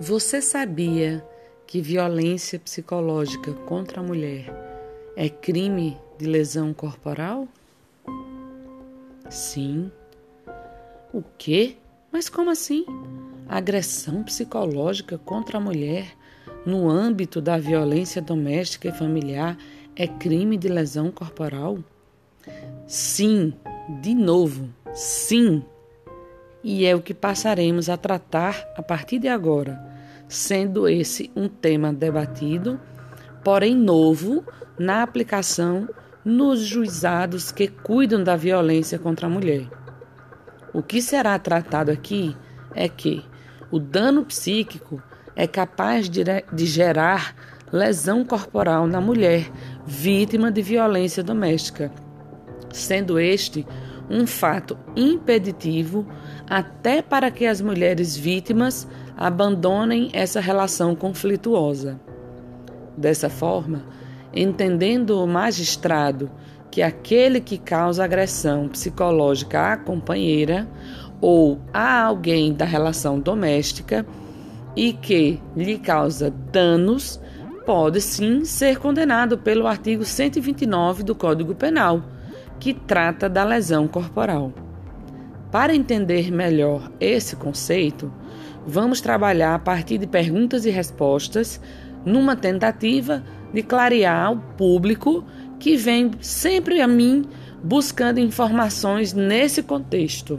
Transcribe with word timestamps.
Você 0.00 0.40
sabia 0.40 1.26
que 1.66 1.80
violência 1.80 2.56
psicológica 2.56 3.52
contra 3.52 3.98
a 3.98 4.02
mulher 4.02 4.46
é 5.16 5.28
crime 5.28 5.98
de 6.16 6.24
lesão 6.24 6.72
corporal? 6.72 7.48
Sim. 9.28 9.90
O 11.12 11.20
quê? 11.36 11.78
Mas 12.12 12.28
como 12.28 12.48
assim? 12.48 12.86
Agressão 13.48 14.22
psicológica 14.22 15.18
contra 15.18 15.58
a 15.58 15.60
mulher 15.60 16.16
no 16.64 16.88
âmbito 16.88 17.40
da 17.40 17.58
violência 17.58 18.22
doméstica 18.22 18.86
e 18.86 18.92
familiar 18.92 19.58
é 19.96 20.06
crime 20.06 20.56
de 20.56 20.68
lesão 20.68 21.10
corporal? 21.10 21.76
Sim, 22.86 23.52
de 24.00 24.14
novo, 24.14 24.68
sim 24.94 25.64
e 26.70 26.84
é 26.84 26.94
o 26.94 27.00
que 27.00 27.14
passaremos 27.14 27.88
a 27.88 27.96
tratar 27.96 28.68
a 28.76 28.82
partir 28.82 29.18
de 29.18 29.26
agora, 29.26 29.80
sendo 30.28 30.86
esse 30.86 31.30
um 31.34 31.48
tema 31.48 31.94
debatido, 31.94 32.78
porém 33.42 33.74
novo 33.74 34.44
na 34.78 35.02
aplicação 35.02 35.88
nos 36.22 36.60
juizados 36.60 37.50
que 37.50 37.68
cuidam 37.68 38.22
da 38.22 38.36
violência 38.36 38.98
contra 38.98 39.28
a 39.28 39.30
mulher. 39.30 39.66
O 40.74 40.82
que 40.82 41.00
será 41.00 41.38
tratado 41.38 41.90
aqui 41.90 42.36
é 42.74 42.86
que 42.86 43.24
o 43.70 43.78
dano 43.78 44.22
psíquico 44.26 45.02
é 45.34 45.46
capaz 45.46 46.06
de, 46.06 46.22
de 46.52 46.66
gerar 46.66 47.34
lesão 47.72 48.26
corporal 48.26 48.86
na 48.86 49.00
mulher 49.00 49.50
vítima 49.86 50.52
de 50.52 50.60
violência 50.60 51.22
doméstica, 51.22 51.90
sendo 52.70 53.18
este 53.18 53.66
um 54.10 54.26
fato 54.26 54.76
impeditivo 54.96 56.06
até 56.48 57.02
para 57.02 57.30
que 57.30 57.46
as 57.46 57.60
mulheres 57.60 58.16
vítimas 58.16 58.88
abandonem 59.16 60.10
essa 60.12 60.40
relação 60.40 60.94
conflituosa. 60.94 62.00
Dessa 62.96 63.28
forma, 63.28 63.84
entendendo 64.32 65.22
o 65.22 65.26
magistrado 65.26 66.30
que 66.70 66.82
aquele 66.82 67.40
que 67.40 67.58
causa 67.58 68.04
agressão 68.04 68.68
psicológica 68.68 69.72
à 69.72 69.76
companheira 69.76 70.68
ou 71.20 71.58
a 71.72 72.02
alguém 72.02 72.52
da 72.52 72.64
relação 72.64 73.18
doméstica 73.18 74.06
e 74.76 74.92
que 74.92 75.40
lhe 75.56 75.78
causa 75.78 76.30
danos 76.52 77.20
pode 77.66 78.00
sim 78.00 78.44
ser 78.44 78.78
condenado 78.78 79.36
pelo 79.36 79.66
artigo 79.66 80.04
129 80.04 81.02
do 81.02 81.14
Código 81.14 81.54
Penal 81.54 82.02
que 82.58 82.74
trata 82.74 83.28
da 83.28 83.44
lesão 83.44 83.86
corporal. 83.86 84.52
Para 85.50 85.74
entender 85.74 86.30
melhor 86.30 86.90
esse 87.00 87.34
conceito, 87.36 88.12
vamos 88.66 89.00
trabalhar 89.00 89.54
a 89.54 89.58
partir 89.58 89.98
de 89.98 90.06
perguntas 90.06 90.66
e 90.66 90.70
respostas 90.70 91.60
numa 92.04 92.36
tentativa 92.36 93.24
de 93.52 93.62
clarear 93.62 94.26
ao 94.26 94.36
público 94.36 95.24
que 95.58 95.76
vem 95.76 96.10
sempre 96.20 96.80
a 96.80 96.86
mim 96.86 97.24
buscando 97.62 98.20
informações 98.20 99.12
nesse 99.12 99.62
contexto. 99.62 100.38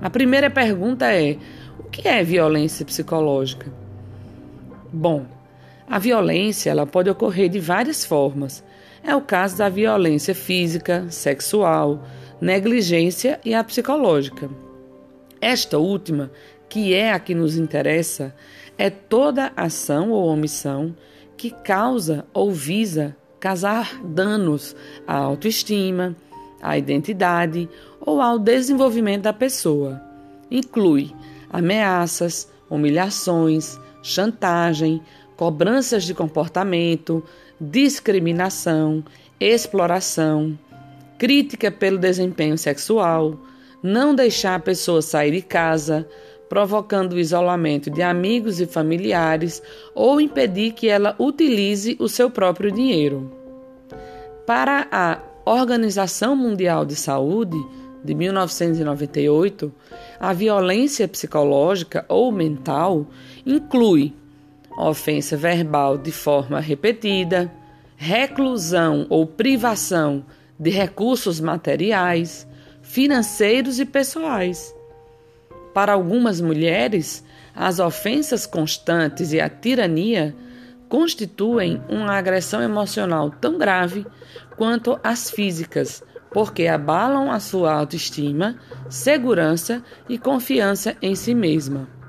A 0.00 0.10
primeira 0.10 0.50
pergunta 0.50 1.12
é: 1.12 1.38
o 1.78 1.84
que 1.84 2.06
é 2.06 2.22
violência 2.22 2.84
psicológica? 2.84 3.72
Bom, 4.92 5.24
a 5.88 5.98
violência 5.98 6.70
ela 6.70 6.86
pode 6.86 7.08
ocorrer 7.08 7.48
de 7.48 7.58
várias 7.58 8.04
formas 8.04 8.62
é 9.02 9.14
o 9.14 9.20
caso 9.20 9.56
da 9.58 9.68
violência 9.68 10.34
física, 10.34 11.06
sexual, 11.10 12.02
negligência 12.40 13.40
e 13.44 13.54
a 13.54 13.62
psicológica. 13.64 14.48
Esta 15.40 15.78
última, 15.78 16.30
que 16.68 16.94
é 16.94 17.12
a 17.12 17.18
que 17.18 17.34
nos 17.34 17.56
interessa, 17.56 18.34
é 18.78 18.88
toda 18.90 19.52
ação 19.56 20.10
ou 20.10 20.26
omissão 20.26 20.94
que 21.36 21.50
causa 21.50 22.24
ou 22.32 22.52
visa 22.52 23.16
causar 23.40 24.00
danos 24.04 24.76
à 25.06 25.16
autoestima, 25.16 26.14
à 26.62 26.78
identidade 26.78 27.68
ou 28.00 28.20
ao 28.20 28.38
desenvolvimento 28.38 29.22
da 29.22 29.32
pessoa. 29.32 30.00
Inclui 30.48 31.12
ameaças, 31.50 32.48
humilhações, 32.70 33.78
chantagem, 34.00 35.02
cobranças 35.36 36.04
de 36.04 36.14
comportamento, 36.14 37.24
discriminação, 37.62 39.04
exploração, 39.38 40.58
crítica 41.16 41.70
pelo 41.70 41.96
desempenho 41.96 42.58
sexual, 42.58 43.38
não 43.80 44.16
deixar 44.16 44.56
a 44.56 44.60
pessoa 44.60 45.00
sair 45.00 45.30
de 45.30 45.42
casa, 45.42 46.08
provocando 46.48 47.12
o 47.12 47.20
isolamento 47.20 47.88
de 47.88 48.02
amigos 48.02 48.60
e 48.60 48.66
familiares 48.66 49.62
ou 49.94 50.20
impedir 50.20 50.72
que 50.72 50.88
ela 50.88 51.14
utilize 51.20 51.96
o 52.00 52.08
seu 52.08 52.28
próprio 52.28 52.72
dinheiro. 52.72 53.30
Para 54.44 54.88
a 54.90 55.20
Organização 55.44 56.34
Mundial 56.34 56.84
de 56.84 56.96
Saúde, 56.96 57.56
de 58.04 58.12
1998, 58.12 59.72
a 60.18 60.32
violência 60.32 61.06
psicológica 61.06 62.04
ou 62.08 62.32
mental 62.32 63.06
inclui 63.46 64.12
ofensa 64.76 65.36
verbal 65.36 65.98
de 65.98 66.12
forma 66.12 66.60
repetida, 66.60 67.52
reclusão 67.96 69.06
ou 69.08 69.26
privação 69.26 70.24
de 70.58 70.70
recursos 70.70 71.40
materiais, 71.40 72.46
financeiros 72.82 73.78
e 73.78 73.84
pessoais. 73.84 74.74
Para 75.72 75.92
algumas 75.92 76.40
mulheres, 76.40 77.24
as 77.54 77.78
ofensas 77.78 78.46
constantes 78.46 79.32
e 79.32 79.40
a 79.40 79.48
tirania 79.48 80.34
constituem 80.88 81.80
uma 81.88 82.18
agressão 82.18 82.60
emocional 82.60 83.30
tão 83.30 83.56
grave 83.56 84.06
quanto 84.56 84.98
as 85.02 85.30
físicas, 85.30 86.02
porque 86.30 86.66
abalam 86.66 87.30
a 87.30 87.40
sua 87.40 87.72
autoestima, 87.72 88.56
segurança 88.90 89.82
e 90.08 90.18
confiança 90.18 90.96
em 91.00 91.14
si 91.14 91.34
mesma. 91.34 92.01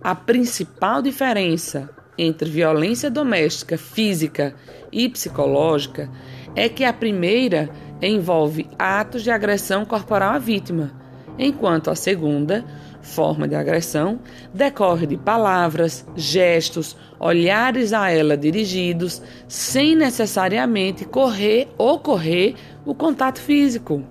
A 0.00 0.14
principal 0.14 1.02
diferença 1.02 1.90
entre 2.16 2.48
violência 2.48 3.10
doméstica 3.10 3.76
física 3.76 4.54
e 4.92 5.08
psicológica 5.08 6.08
é 6.54 6.68
que 6.68 6.84
a 6.84 6.92
primeira 6.92 7.68
envolve 8.00 8.68
atos 8.78 9.24
de 9.24 9.30
agressão 9.30 9.84
corporal 9.84 10.34
à 10.34 10.38
vítima, 10.38 10.92
enquanto 11.36 11.90
a 11.90 11.96
segunda 11.96 12.64
forma 13.02 13.48
de 13.48 13.56
agressão 13.56 14.20
decorre 14.54 15.06
de 15.06 15.16
palavras, 15.16 16.06
gestos, 16.14 16.96
olhares 17.18 17.92
a 17.92 18.08
ela 18.08 18.36
dirigidos, 18.36 19.20
sem 19.48 19.96
necessariamente 19.96 21.04
correr 21.04 21.68
ou 21.76 21.98
correr 21.98 22.54
o 22.84 22.94
contato 22.94 23.40
físico. 23.40 24.04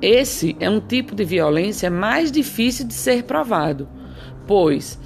Esse 0.00 0.56
é 0.60 0.70
um 0.70 0.80
tipo 0.80 1.14
de 1.14 1.24
violência 1.24 1.90
mais 1.90 2.32
difícil 2.32 2.86
de 2.86 2.94
ser 2.94 3.24
provado 3.24 3.97
pois, 4.48 4.98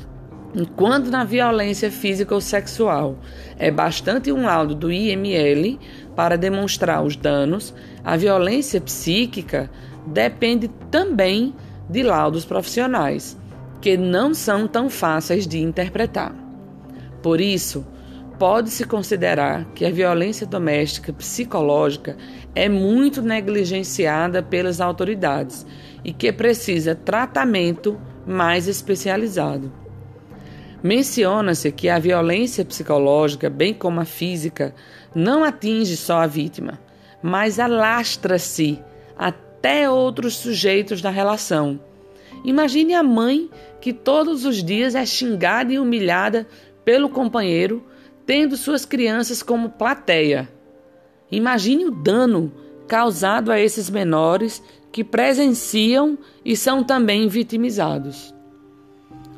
enquanto 0.54 1.10
na 1.10 1.24
violência 1.24 1.90
física 1.90 2.32
ou 2.32 2.40
sexual 2.40 3.18
é 3.58 3.70
bastante 3.72 4.30
um 4.30 4.44
laudo 4.44 4.72
do 4.72 4.92
IML 4.92 5.78
para 6.14 6.38
demonstrar 6.38 7.02
os 7.02 7.16
danos, 7.16 7.74
a 8.04 8.16
violência 8.16 8.80
psíquica 8.80 9.68
depende 10.06 10.68
também 10.90 11.52
de 11.90 12.04
laudos 12.04 12.44
profissionais, 12.44 13.36
que 13.80 13.96
não 13.96 14.32
são 14.32 14.68
tão 14.68 14.88
fáceis 14.88 15.44
de 15.44 15.58
interpretar. 15.58 16.32
Por 17.20 17.40
isso, 17.40 17.84
pode-se 18.38 18.84
considerar 18.84 19.64
que 19.74 19.84
a 19.84 19.90
violência 19.90 20.46
doméstica 20.46 21.12
psicológica 21.12 22.16
é 22.54 22.68
muito 22.68 23.20
negligenciada 23.20 24.40
pelas 24.40 24.80
autoridades 24.80 25.66
e 26.04 26.12
que 26.12 26.32
precisa 26.32 26.94
tratamento 26.94 28.00
mais 28.26 28.68
especializado. 28.68 29.72
Menciona-se 30.82 31.70
que 31.70 31.88
a 31.88 31.98
violência 31.98 32.64
psicológica, 32.64 33.48
bem 33.48 33.72
como 33.72 34.00
a 34.00 34.04
física, 34.04 34.74
não 35.14 35.44
atinge 35.44 35.96
só 35.96 36.22
a 36.22 36.26
vítima, 36.26 36.80
mas 37.22 37.60
alastra-se 37.60 38.80
até 39.16 39.88
outros 39.88 40.36
sujeitos 40.36 41.00
da 41.00 41.10
relação. 41.10 41.78
Imagine 42.44 42.94
a 42.94 43.02
mãe 43.02 43.48
que 43.80 43.92
todos 43.92 44.44
os 44.44 44.62
dias 44.62 44.96
é 44.96 45.06
xingada 45.06 45.72
e 45.72 45.78
humilhada 45.78 46.46
pelo 46.84 47.08
companheiro, 47.08 47.84
tendo 48.26 48.56
suas 48.56 48.84
crianças 48.84 49.42
como 49.42 49.70
plateia. 49.70 50.48
Imagine 51.30 51.86
o 51.86 51.90
dano 51.90 52.52
causado 52.88 53.52
a 53.52 53.60
esses 53.60 53.88
menores 53.88 54.62
que 54.92 55.02
presenciam 55.02 56.18
e 56.44 56.54
são 56.54 56.84
também 56.84 57.26
vitimizados. 57.26 58.32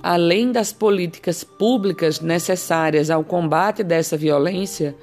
Além 0.02 0.52
das 0.52 0.72
políticas 0.72 1.44
públicas 1.44 2.20
necessárias 2.20 3.08
ao 3.08 3.24
combate 3.24 3.82
dessa 3.82 4.16
violência, 4.16 4.94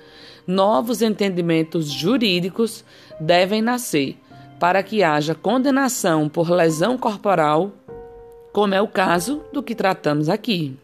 novos 0.46 1.02
entendimentos 1.02 1.90
jurídicos 1.90 2.84
devem 3.20 3.62
nascer 3.62 4.18
para 4.60 4.84
que 4.84 5.02
haja 5.02 5.34
condenação 5.34 6.30
por 6.30 6.52
lesão 6.52 6.98
corporal 6.98 7.72
como 8.54 8.76
é 8.76 8.82
o 8.82 8.88
caso 8.88 9.42
do 9.54 9.64
que 9.64 9.74
tratamos 9.74 10.28
aqui. 10.28 10.78